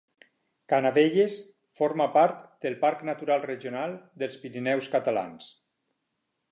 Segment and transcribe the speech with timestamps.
[0.71, 1.35] Canavelles
[1.81, 5.57] forma part del Parc Natural Regional dels Pirineus Catalans.